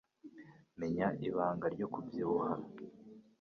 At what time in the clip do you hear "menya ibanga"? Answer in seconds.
0.79-1.65